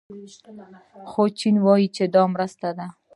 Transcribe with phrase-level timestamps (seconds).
[1.09, 2.87] خو چین وايي چې دا مرسته ده.